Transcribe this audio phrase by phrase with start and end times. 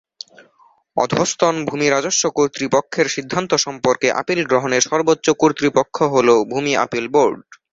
[0.97, 7.37] অধস্তন ভূমি রাজস্ব কর্তৃপক্ষের সিদ্ধান্ত সম্পর্কে আপিল গ্রহণের সর্বোচ্চ কর্তৃপক্ষ হলো ভূমি আপিল বোর্ড।